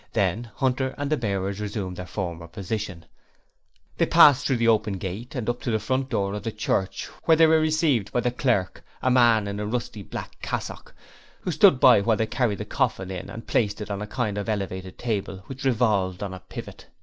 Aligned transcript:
Then 0.13 0.49
Hunter 0.55 0.95
and 0.97 1.11
the 1.11 1.15
bearers 1.15 1.61
resumed 1.61 1.95
their 1.97 2.07
former 2.07 2.47
position, 2.47 3.01
and 3.01 3.05
they 3.97 4.07
passed 4.07 4.47
through 4.47 4.57
the 4.57 4.67
open 4.67 4.93
gate 4.97 5.35
and 5.35 5.47
up 5.47 5.61
to 5.61 5.69
the 5.69 6.05
door 6.09 6.33
of 6.33 6.41
the 6.41 6.51
church, 6.51 7.05
where 7.25 7.37
they 7.37 7.45
were 7.45 7.59
received 7.59 8.11
by 8.11 8.21
the 8.21 8.31
clerk 8.31 8.83
a 9.03 9.11
man 9.11 9.47
in 9.47 9.59
a 9.59 9.65
rusty 9.67 10.01
black 10.01 10.41
cassock, 10.41 10.95
who 11.41 11.51
stood 11.51 11.79
by 11.79 12.01
while 12.01 12.17
they 12.17 12.25
carried 12.25 12.57
the 12.57 12.65
coffin 12.65 13.11
in 13.11 13.29
and 13.29 13.45
placed 13.45 13.79
it 13.79 13.91
on 13.91 14.01
a 14.01 14.07
kind 14.07 14.39
of 14.39 14.49
elevated 14.49 14.97
table 14.97 15.43
which 15.45 15.65
revolved 15.65 16.23
on 16.23 16.33
a 16.33 16.39
pivot. 16.39 16.87